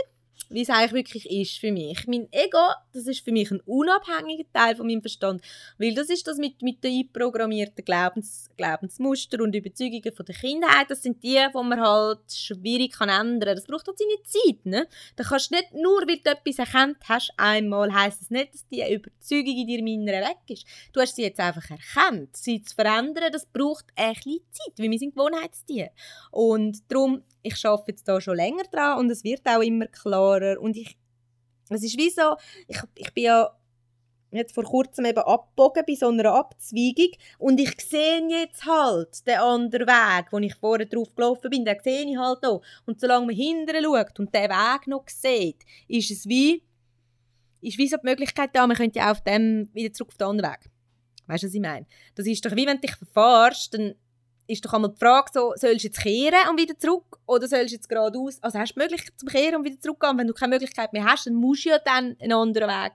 [0.51, 2.05] wie es eigentlich wirklich ist für mich.
[2.07, 2.59] Mein Ego,
[2.93, 5.41] das ist für mich ein unabhängiger Teil von meinem Verstand,
[5.77, 10.89] weil das ist das mit, mit den einprogrammierten Glaubens, Glaubensmuster und Überzeugungen von der Kindheit,
[10.89, 13.55] das sind die, die man halt schwierig kann ändern.
[13.55, 14.87] Das braucht halt seine Zeit, ne?
[15.15, 18.53] Da kannst du nicht nur, weil du etwas erkannt hast, einmal heisst es das nicht,
[18.53, 20.65] dass die Überzeugung in dir minder weg ist.
[20.93, 22.35] Du hast sie jetzt einfach erkannt.
[22.35, 25.91] Sie zu verändern, das braucht ein bisschen Zeit, weil wir sind Gewohnheitstiere.
[26.31, 30.59] Und darum ich arbeite jetzt da schon länger dran und es wird auch immer klarer
[30.59, 30.97] und ich,
[31.69, 32.35] es ist wie so,
[32.67, 33.51] ich, ich bin ja
[34.31, 39.39] jetzt vor kurzem eben abgebogen bei so einer Abzweigung und ich sehe jetzt halt den
[39.39, 42.61] anderen Weg, wo ich vorher drauf gelaufen bin, den sehe ich halt auch.
[42.85, 46.63] Und solange man hinterher schaut und den Weg noch sieht, ist es wie,
[47.61, 50.27] ist wie so die Möglichkeit da, man könnte ja auf dem wieder zurück auf den
[50.27, 50.69] anderen Weg.
[51.27, 51.85] Weißt du, was ich meine?
[52.15, 53.95] Das ist doch wie wenn du dich verfahrst, dann
[54.51, 57.71] ist doch einmal die Frage so, sollst du jetzt kehren und wieder zurück oder sollst
[57.71, 58.37] du jetzt geradeaus?
[58.41, 60.17] Also hast du die Möglichkeit zum Kehren und wieder zurückgehen?
[60.17, 62.91] Wenn du keine Möglichkeit mehr hast, dann musst du ja dann einen anderen Weg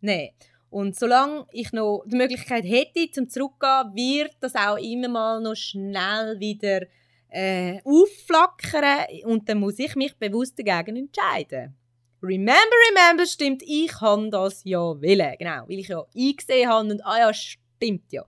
[0.00, 0.30] nehmen.
[0.70, 5.56] Und solange ich noch die Möglichkeit hätte, zum Zurückgehen, wird das auch immer mal noch
[5.56, 6.82] schnell wieder
[7.28, 11.76] äh, aufflackern und dann muss ich mich bewusst dagegen entscheiden.
[12.22, 15.34] Remember, remember, stimmt, ich kann das ja wollen.
[15.38, 18.24] Genau, weil ich ja eingesehen habe und ah ja, stimmt ja.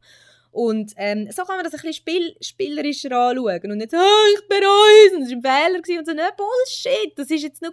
[0.52, 4.48] Und ähm, so kann man das ein bisschen spiel spielerischer anschauen und nicht oh, ich
[4.48, 7.72] bereue es und es war ein Fehler und so, ne, Bullshit, das ist jetzt nur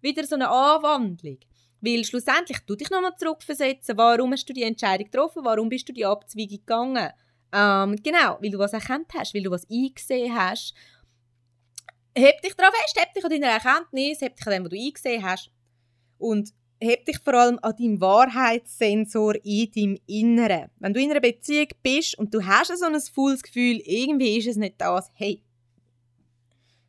[0.00, 1.38] wieder so eine Anwandlung.
[1.80, 5.92] Weil schlussendlich, du dich nochmal zurückversetzen, warum hast du die Entscheidung getroffen, warum bist du
[5.92, 7.10] die Abzweigung gegangen?
[7.52, 10.74] Ähm, genau, weil du was erkannt hast, weil du was eingesehen hast.
[12.16, 14.76] Heb dich darauf fest, heb dich an deiner Erkenntnis, heb dich an dem, was du
[14.76, 15.52] eingesehen hast.
[16.18, 20.70] Und heb dich vor allem an deinem Wahrheitssensor in deinem Inneren.
[20.78, 24.46] Wenn du in einer Beziehung bist und du hast so ein faules Gefühl, irgendwie ist
[24.46, 25.42] es nicht das, hey,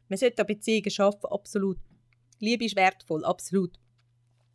[0.07, 1.77] man sollte Beziehungen schaffen, absolut.
[2.39, 3.79] Liebe ist wertvoll, absolut.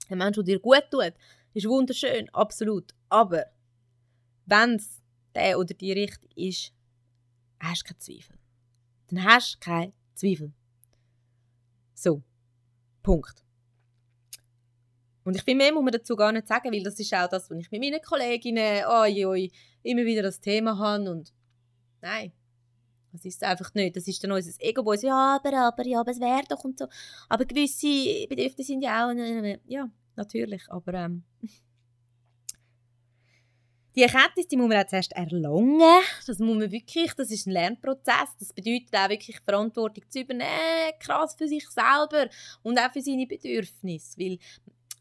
[0.09, 1.15] Ein Mensch, der dir gut tut,
[1.55, 2.95] ist wunderschön, absolut.
[3.09, 3.47] Aber
[4.47, 5.03] wenn es
[5.35, 6.73] der oder die richtig ist,
[7.61, 8.39] hast du keine Zweifel.
[9.09, 10.53] Dann hast du keine Zweifel.
[11.95, 12.23] So,
[13.03, 13.44] Punkt.
[15.25, 17.51] Und ich finde, mehr muss man dazu gar nicht sagen, weil das ist auch das,
[17.51, 19.51] was ich mit meinen Kolleginnen oi, oi,
[19.83, 21.11] immer wieder das Thema habe.
[21.11, 21.33] Und
[22.03, 22.33] nein,
[23.13, 23.97] das ist einfach nicht.
[23.97, 26.79] Das ist dann unser Ego, das ja, aber, aber, ja, aber es wäre doch und
[26.79, 26.87] so.
[27.29, 29.15] Aber gewisse Bedürfnisse sind ja auch,
[29.67, 31.25] ja, natürlich, aber ähm,
[33.97, 35.79] Die Erkenntnis die muss man auch zuerst erlangen.
[36.27, 38.37] Das muss man wirklich, das ist ein Lernprozess.
[38.41, 42.29] Das bedeutet auch wirklich Verantwortung zu übernehmen, krass für sich selber
[42.65, 44.19] und auch für seine Bedürfnisse.
[44.19, 44.39] Weil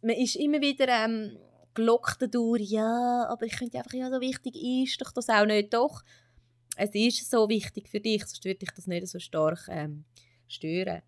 [0.03, 1.37] man ist immer wieder ähm,
[1.73, 5.73] gelockt dadurch, ja, aber ich finde einfach, ja, so wichtig ist doch das auch nicht.
[5.73, 6.03] Doch,
[6.75, 10.05] es ist so wichtig für dich, sonst würde dich das nicht so stark ähm,
[10.47, 11.01] stören.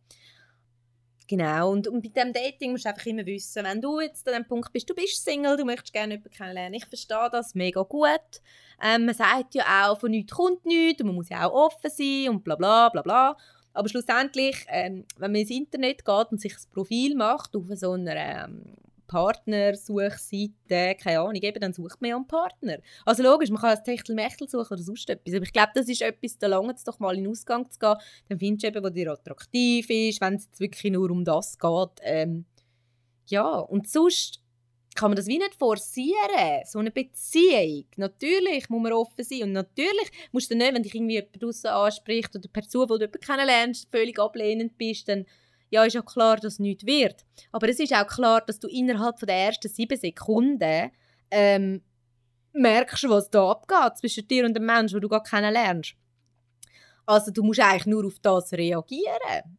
[1.28, 4.36] Genau, und, und bei diesem Dating musst du einfach immer wissen, wenn du jetzt an
[4.36, 7.82] dem Punkt bist, du bist Single, du möchtest gerne jemanden kennenlernen, ich verstehe das mega
[7.82, 8.42] gut.
[8.80, 11.90] Ähm, man sagt ja auch, von nichts kommt nichts und man muss ja auch offen
[11.90, 13.38] sein und bla bla bla bla.
[13.76, 17.92] Aber schlussendlich, ähm, wenn man ins Internet geht und sich ein Profil macht auf so
[17.92, 18.64] einer ähm,
[19.08, 22.78] Partnersuchseite, keine Ahnung, eben, dann sucht man ja einen Partner.
[23.06, 26.02] Also logisch, man kann ein Techtelmechtel suchen oder sonst etwas, aber ich glaube, das ist
[26.02, 27.96] etwas, da lange es doch mal in den Ausgang zu gehen,
[28.30, 32.00] dann findest du eben, was dir attraktiv ist, wenn es wirklich nur um das geht.
[32.02, 32.46] Ähm,
[33.28, 34.42] ja, und sonst
[34.96, 37.86] kann man das wie nicht forcieren, so eine Beziehung.
[37.98, 41.68] Natürlich muss man offen sein und natürlich musst du nicht, wenn dich irgendwie jemand draussen
[41.68, 45.26] anspricht oder per Zufall jemanden kennenlernst, völlig ablehnend bist, dann
[45.70, 47.26] ja, ist ja klar, dass nichts wird.
[47.52, 50.92] Aber es ist auch klar, dass du innerhalb der ersten sieben Sekunden
[51.32, 51.82] ähm,
[52.54, 55.96] merkst, was da abgeht zwischen dir und dem Menschen, den du gar kennenlernst.
[57.06, 59.58] Also du musst eigentlich nur auf das reagieren.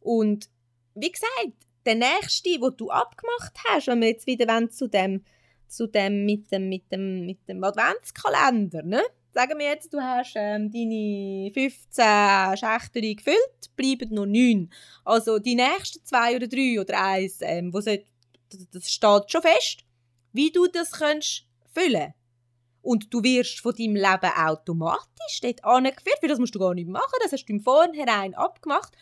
[0.00, 0.50] Und
[0.94, 5.24] wie gesagt, der nächste, wo du abgemacht hast, wenn wir jetzt wieder zu dem,
[5.66, 9.02] zu dem mit dem, mit dem, mit dem Adventskalender, ne?
[9.34, 14.68] Sagen wir jetzt, du hast ähm, deine 15 Schächte gefüllt, bleiben noch 9.
[15.06, 18.04] Also die nächsten zwei oder drei oder eins, ähm, wo sollt,
[18.72, 19.84] das steht schon fest,
[20.34, 22.12] wie du das kannst füllen
[22.82, 26.88] und du wirst von deinem Leben automatisch dort angeführt, weil das musst du gar nicht
[26.88, 28.92] machen, das hast du im Vornherein abgemacht.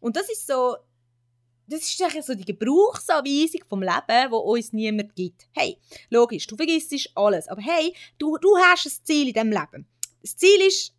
[0.00, 0.76] Und das ist so,
[1.68, 5.46] das ist eigentlich so die Gebrauchsanweisung vom Leben, wo uns niemand gibt.
[5.52, 5.76] Hey,
[6.10, 9.86] logisch, du vergisst alles, aber hey, du, du hast ein Ziel in diesem Leben.
[10.22, 10.94] Das Ziel ist,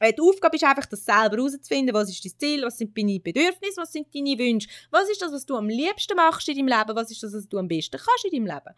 [0.00, 3.18] äh, die Aufgabe ist einfach, das selber herauszufinden, was ist dein Ziel, was sind deine
[3.18, 6.78] Bedürfnisse, was sind deine Wünsche, was ist das, was du am liebsten machst in deinem
[6.78, 8.74] Leben, was ist das, was du am besten kannst in deinem Leben.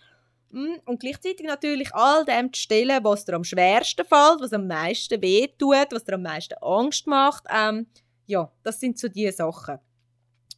[0.51, 4.67] Mm, und gleichzeitig natürlich all dem zu stellen, was dir am schwersten fällt, was am
[4.67, 7.45] meisten wehtut, was dir am meisten Angst macht.
[7.53, 7.87] Ähm,
[8.27, 9.79] ja, das sind so die Sachen.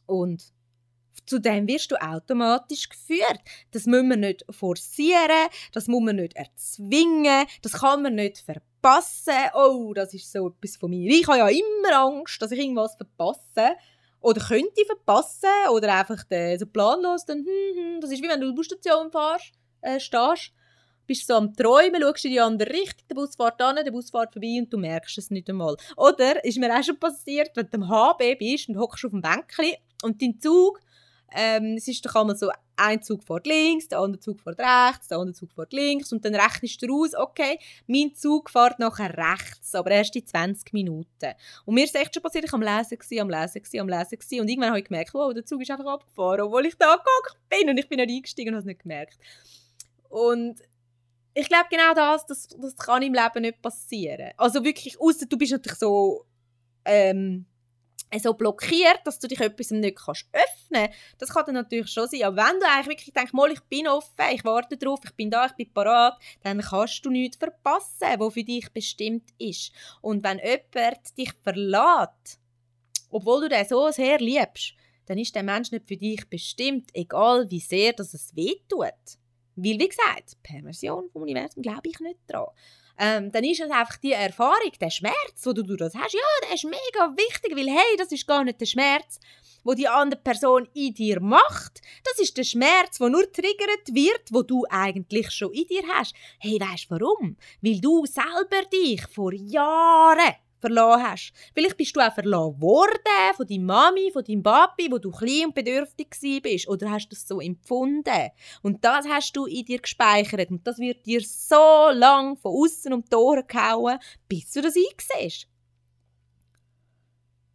[0.05, 0.53] Und
[1.25, 3.39] zu dem wirst du automatisch geführt.
[3.71, 9.33] Das muss man nicht forcieren, das muss man nicht erzwingen, das kann man nicht verpassen.
[9.53, 11.09] Oh, das ist so etwas von mir.
[11.11, 13.75] Ich habe ja immer Angst, dass ich irgendwas verpasse
[14.21, 16.23] oder könnte verpassen oder einfach
[16.57, 19.51] so planlos dann, hm, hm, das ist wie wenn du in der Busstation fährst,
[19.81, 20.51] äh, stehst
[21.07, 24.11] bist so am Träumen, schaust in die andere Richtung, der Bus fährt an, der Bus
[24.11, 25.77] fährt vorbei und du merkst es nicht einmal.
[25.95, 29.21] Oder, ist mir auch schon passiert, wenn du am HB bist und hockst auf dem
[29.21, 30.79] Bänkchen und dein Zug
[31.31, 35.07] ähm, es ist doch einmal so, ein Zug fährt links, der andere Zug fährt rechts,
[35.07, 39.17] der andere Zug fährt links und dann rechnest du aus, okay, mein Zug fährt nachher
[39.17, 41.33] rechts, aber erst in 20 Minuten.
[41.65, 44.19] Und mir ist echt schon passiert, ich am Lesen, gewesen, am Lesen, gewesen, am Lesen
[44.19, 46.91] gewesen, und irgendwann habe ich gemerkt, wow, der Zug ist einfach abgefahren, obwohl ich da
[46.91, 49.17] angeguckt bin und ich bin nicht eingestiegen und habe es nicht gemerkt.
[50.09, 50.61] Und
[51.33, 54.31] ich glaube genau das, das, das kann im Leben nicht passieren.
[54.37, 56.25] Also wirklich, außer du bist natürlich so
[56.85, 57.45] ähm,
[58.19, 62.23] so blockiert, dass du dich etwas nicht kannst öffnen Das kann dann natürlich schon sein.
[62.23, 65.29] Aber wenn du eigentlich wirklich denkst, mal, ich bin offen, ich warte drauf, ich bin
[65.29, 69.71] da, ich bin parat, dann kannst du nichts verpassen, was für dich bestimmt ist.
[70.01, 72.39] Und wenn jemand dich verlässt,
[73.09, 74.73] obwohl du den so sehr liebst,
[75.05, 78.93] dann ist der Mensch nicht für dich bestimmt, egal wie sehr dass es wehtut.
[79.55, 82.47] Weil, wie gesagt, Perversion vom Universum glaube ich nicht dran
[82.97, 86.19] ähm, dann ist es einfach die Erfahrung, der Schmerz, wo du durch das hast, ja,
[86.43, 89.19] der ist mega wichtig, weil hey, das ist gar nicht der Schmerz,
[89.63, 91.81] wo die andere Person in dir macht.
[92.03, 96.15] Das ist der Schmerz, wo nur triggert wird, wo du eigentlich schon in dir hast.
[96.39, 97.37] Hey, weißt du warum?
[97.61, 101.33] Weil du selber dich vor Jahren verloren hast.
[101.53, 105.47] Vielleicht bist du auch verloren worden von deiner Mami, von deinem Papi, wo du klein
[105.47, 106.09] und bedürftig
[106.41, 106.67] bist.
[106.67, 108.29] Oder hast du das so empfunden?
[108.61, 110.49] Und das hast du in dir gespeichert.
[110.51, 114.75] Und das wird dir so lang von außen um die Ohren gehauen, bis du das
[114.75, 115.47] einsiehst.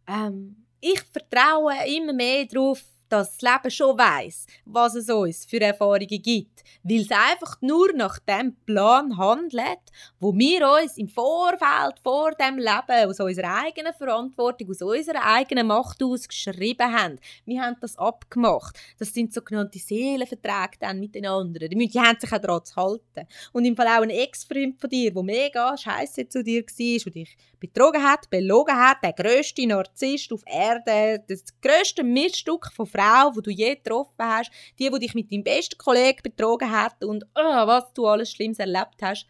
[0.07, 5.61] Ähm, ich vertraue immer mehr darauf, dass das Leben schon weiß, was es uns für
[5.61, 9.79] Erfahrungen gibt, weil es einfach nur nach dem Plan handelt,
[10.19, 15.67] wo wir uns im Vorfeld vor dem Leben aus unserer eigenen Verantwortung, aus unserer eigenen
[15.67, 17.19] Macht aus geschrieben haben.
[17.45, 18.79] Wir haben das abgemacht.
[18.97, 21.69] Das sind sogenannte Seelenverträge dann mit den anderen.
[21.69, 23.27] Die, die haben sich auch daran zu halten.
[23.51, 27.15] Und im Fall auch ein Ex-Freund von dir, der mega scheiße zu dir war und
[27.15, 33.02] dich betrogen hat, belogen hat, der grösste Narzisst auf Erde, das grösste Miststück von Frauen
[33.03, 37.03] Frau, die du je getroffen hast, die, die dich mit deinem besten Kollegen betrogen hat
[37.03, 39.27] und oh, was du alles Schlimmes erlebt hast.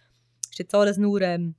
[0.50, 1.56] ist jetzt alles nur ähm,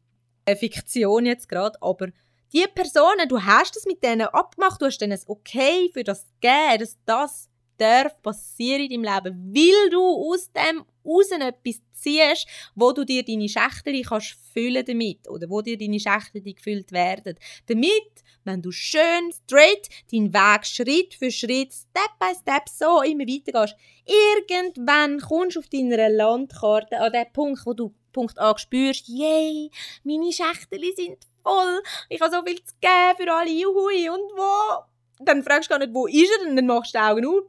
[0.46, 2.09] eine Fiktion jetzt gerade, aber
[2.53, 6.27] die Personen, du hast das mit denen abgemacht, du hast denen ein Okay für das
[6.40, 12.46] gegeben, dass das darf passieren in deinem Leben, weil du aus dem raus etwas ziehst,
[12.74, 17.37] wo du dir deine Schächte kannst füllen damit oder wo dir deine Schächte gefüllt werden.
[17.66, 23.24] Damit, wenn du schön straight deinen Weg Schritt für Schritt, Step by Step so immer
[23.24, 29.08] weitergehst, irgendwann kommst du auf deiner Landkarte an den Punkt, wo du Punkt A spürst,
[29.08, 29.70] yay,
[30.04, 34.84] meine Schächte sind voll, ich habe so viel zu geben für alle, juhui, und wo?
[35.20, 37.44] Dann fragst du gar nicht, wo ist er, und dann machst du die Augen auf,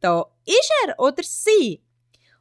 [0.00, 1.82] da ist er oder sie.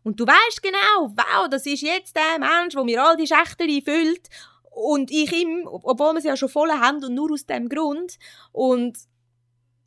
[0.03, 3.65] Und du weißt genau, wow, das ist jetzt der Mensch, der mir all die Schächte
[3.81, 4.29] füllt
[4.71, 8.17] und ich ihm, obwohl wir sie ja schon voll haben und nur aus dem Grund.
[8.51, 8.97] Und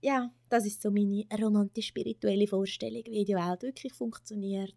[0.01, 4.74] ja, das ist so meine romantisch-spirituelle Vorstellung, wie die Welt wirklich funktioniert.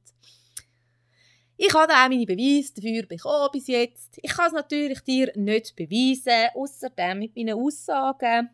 [1.57, 4.19] Ich habe auch meine Beweise dafür bekommen bis jetzt.
[4.21, 8.49] Ich kann es natürlich dir nicht beweisen, außerdem mit meinen Aussagen.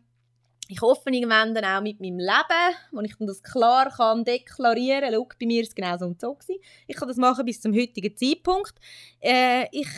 [0.70, 5.24] Ich hoffe irgendwann dann auch mit meinem Leben, wo ich das klar kann deklarieren kann.
[5.40, 6.34] Bei mir war es genau so und so.
[6.34, 6.60] Gewesen.
[6.86, 8.74] Ich kann das machen bis zum heutigen Zeitpunkt.
[9.18, 9.88] Äh, ich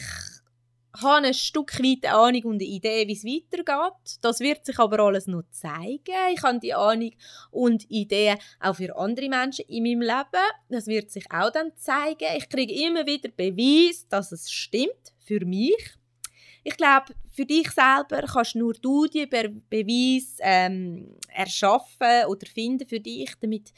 [1.02, 4.18] habe ein Stück weit eine Ahnung und eine Idee, wie es weitergeht.
[4.20, 6.14] Das wird sich aber alles noch zeigen.
[6.34, 7.12] Ich habe die Ahnung
[7.50, 10.46] und Ideen auch für andere Menschen in meinem Leben.
[10.68, 12.36] Das wird sich auch dann zeigen.
[12.36, 15.99] Ich kriege immer wieder Beweis, dass es stimmt für mich.
[16.62, 22.86] Ich glaube, für dich selber kannst nur du die Be Beweise ähm, erschaffen oder finden
[22.86, 23.72] für dich, damit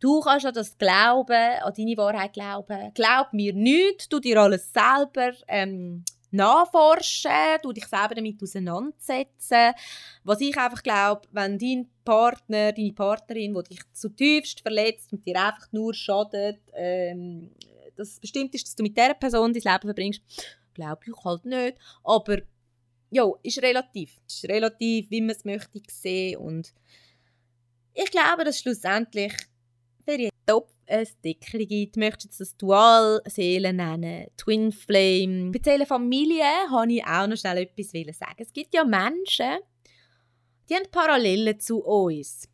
[0.00, 2.92] du kannst an das glauben, an deine Wahrheit glauben.
[2.94, 9.72] Glaub mir nicht, du dir alles selber ähm, nachforschen, du dich selber damit auseinandersetzen.
[10.24, 15.40] Was ich einfach glaube, wenn dein Partner, deine Partnerin, die dich zutiefst verletzt und dir
[15.42, 17.50] einfach nur schadet, ähm,
[17.96, 20.22] dass es bestimmt ist, dass du mit dieser Person dein Leben verbringst,
[20.74, 21.78] glaube ich halt nicht.
[22.02, 22.38] Aber
[23.10, 24.20] ja, ist relativ.
[24.26, 26.38] Ist relativ, wie man es möchte sehen.
[26.38, 26.74] Und
[27.94, 29.32] ich glaube, dass schlussendlich
[30.04, 31.96] für jeden Topf ein Deckel gibt.
[31.96, 35.52] Möchtest das Dual-Seele nennen, Twin Flame.
[35.52, 38.36] Bei der Familie habe ich auch noch schnell etwas sagen.
[38.38, 39.58] Es gibt ja Menschen,
[40.68, 42.48] die haben Parallelen zu uns.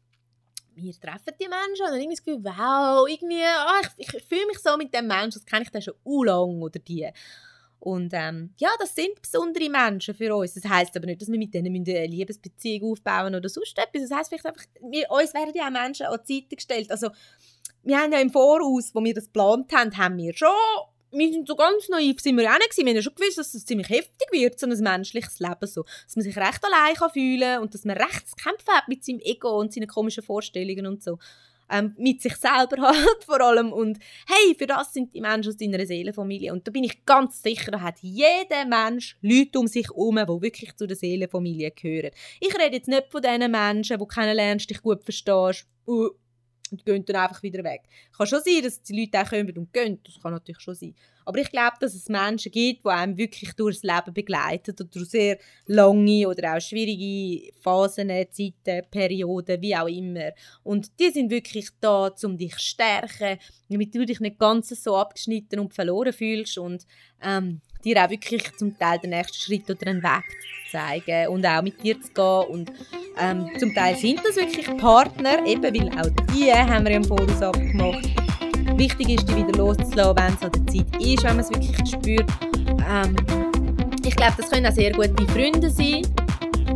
[0.75, 4.47] Wir treffen die Menschen und dann irgendwie das Gefühl, wow, irgendwie, oh, ich, ich fühle
[4.47, 7.09] mich so mit dem Menschen, das kenne ich dann schon u lang oder die.
[7.81, 10.55] Und ähm, ja, das sind besondere Menschen für uns.
[10.55, 14.09] Das heißt aber nicht, dass wir mit denen eine Liebesbeziehung aufbauen oder sonst etwas.
[14.09, 16.91] Das heißt vielleicht einfach, wir, uns werden ja auch Menschen an die Seite gestellt.
[16.91, 17.09] Also
[17.83, 20.51] wir haben ja im Voraus, wo wir das geplant haben, haben wir schon,
[21.13, 22.77] wir sind so ganz naiv, sind wir auch nicht.
[22.77, 25.85] Wir haben ja schon gewusst, dass es ziemlich heftig wird, so ein menschliches Leben so.
[26.05, 29.05] Dass man sich recht allein kann fühlen und dass man recht zu kämpfen hat mit
[29.05, 31.19] seinem Ego und seinen komischen Vorstellungen und so
[31.71, 33.73] ähm, mit sich selber halt vor allem.
[33.73, 36.53] Und hey, für das sind die Menschen aus deiner Seelenfamilie.
[36.53, 40.43] Und da bin ich ganz sicher, da hat jeder Mensch Leute um sich herum, die
[40.43, 42.11] wirklich zu der Seelenfamilie gehören.
[42.41, 46.11] Ich rede jetzt nicht von diesen Menschen, die kennenlernst, dich gut verstehst, uh,
[46.71, 47.83] und gehen dann einfach wieder weg.
[48.17, 50.95] Kann schon sein, dass die Leute auch kommen und gehen, das kann natürlich schon sein.
[51.31, 55.11] Aber ich glaube, dass es Menschen gibt, die einem wirklich durchs Leben begleiten oder durch
[55.11, 60.33] sehr lange oder auch schwierige Phasen, Zeiten, Perioden, wie auch immer.
[60.65, 63.39] Und die sind wirklich da, um dich zu stärken,
[63.69, 66.85] damit du dich nicht ganz so abgeschnitten und verloren fühlst und
[67.23, 70.25] ähm, dir auch wirklich zum Teil den nächsten Schritt oder einen Weg
[70.67, 72.57] zu zeigen und auch mit dir zu gehen.
[72.57, 72.73] Und
[73.21, 77.41] ähm, zum Teil sind das wirklich Partner, eben weil auch die haben wir im Voraus
[77.41, 78.10] abgemacht.
[78.77, 81.89] Wichtig ist, die wieder loszulassen, wenn es an der Zeit ist, wenn man es wirklich
[81.89, 82.31] spürt.
[82.91, 83.17] Ähm,
[84.05, 86.03] ich glaube, das können auch sehr gute Freunde sein,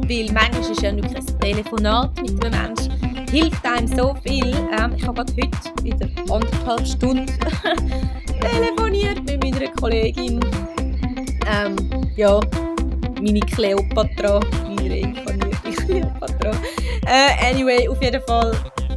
[0.09, 3.05] weil manchmal ist ja wirklich ein Telefonat mit einem Menschen
[3.35, 4.55] hilft einem so viel.
[4.79, 7.27] Ähm, ich habe gerade heute wieder anderthalb Stunden
[8.41, 10.39] telefoniert mit meiner Kollegin
[11.47, 11.77] ähm,
[12.15, 12.41] ja,
[13.21, 16.53] meine Kleopatra, meine reinkarnierte Kleopatra.
[17.07, 18.53] Äh, anyway, auf jeden Fall,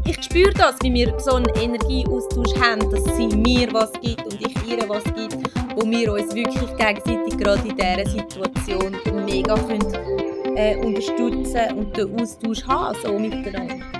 [0.08, 4.40] ich spüre das, wie wir so einen Energieaustausch haben, dass sie mir was gibt und
[4.40, 5.38] ich ihr was gibt,
[5.76, 12.20] wo wir uns wirklich gegenseitig gerade in dieser Situation mega können, äh, unterstützen und den
[12.20, 13.97] Austausch haben, so miteinander.